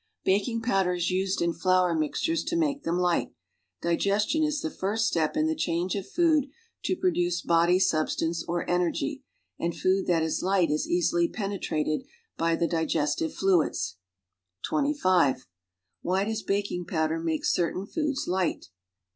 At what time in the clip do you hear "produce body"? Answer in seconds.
6.95-7.77